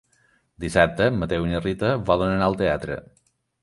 Dissabte 0.63 1.11
en 1.11 1.21
Mateu 1.25 1.47
i 1.49 1.53
na 1.53 1.63
Rita 1.69 1.95
volen 2.11 2.35
anar 2.35 2.51
al 2.53 2.61
teatre. 2.67 3.01